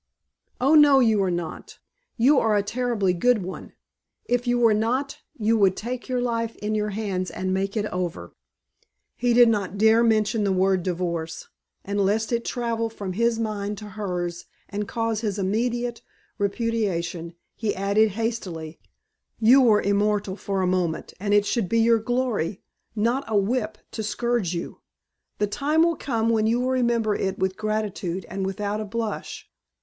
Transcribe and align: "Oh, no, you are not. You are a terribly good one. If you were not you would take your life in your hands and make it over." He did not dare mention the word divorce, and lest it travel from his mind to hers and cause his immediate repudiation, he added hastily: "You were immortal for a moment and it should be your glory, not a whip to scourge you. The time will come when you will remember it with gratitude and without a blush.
"Oh, 0.59 0.73
no, 0.73 0.99
you 0.99 1.21
are 1.21 1.29
not. 1.29 1.77
You 2.17 2.39
are 2.39 2.55
a 2.57 2.63
terribly 2.63 3.13
good 3.13 3.43
one. 3.43 3.73
If 4.25 4.47
you 4.47 4.57
were 4.57 4.73
not 4.73 5.19
you 5.37 5.57
would 5.59 5.77
take 5.77 6.09
your 6.09 6.19
life 6.19 6.55
in 6.55 6.73
your 6.73 6.89
hands 6.89 7.29
and 7.29 7.53
make 7.53 7.77
it 7.77 7.85
over." 7.91 8.33
He 9.15 9.31
did 9.35 9.47
not 9.47 9.77
dare 9.77 10.01
mention 10.03 10.43
the 10.43 10.51
word 10.51 10.81
divorce, 10.81 11.49
and 11.85 12.01
lest 12.01 12.31
it 12.31 12.43
travel 12.43 12.89
from 12.89 13.13
his 13.13 13.37
mind 13.37 13.77
to 13.77 13.89
hers 13.89 14.45
and 14.67 14.87
cause 14.87 15.21
his 15.21 15.37
immediate 15.37 16.01
repudiation, 16.39 17.35
he 17.55 17.75
added 17.75 18.09
hastily: 18.13 18.79
"You 19.39 19.61
were 19.61 19.83
immortal 19.83 20.35
for 20.35 20.63
a 20.63 20.65
moment 20.65 21.13
and 21.19 21.31
it 21.31 21.45
should 21.45 21.69
be 21.69 21.77
your 21.79 21.99
glory, 21.99 22.63
not 22.95 23.23
a 23.27 23.37
whip 23.37 23.77
to 23.91 24.01
scourge 24.01 24.55
you. 24.55 24.81
The 25.37 25.45
time 25.45 25.83
will 25.83 25.95
come 25.95 26.31
when 26.31 26.47
you 26.47 26.59
will 26.59 26.69
remember 26.71 27.13
it 27.13 27.37
with 27.37 27.55
gratitude 27.55 28.25
and 28.31 28.43
without 28.47 28.81
a 28.81 28.85
blush. 28.85 29.47